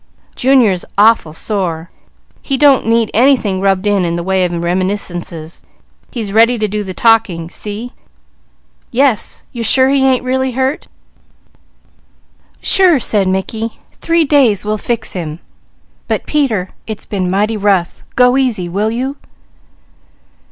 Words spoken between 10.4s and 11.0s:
hurt?"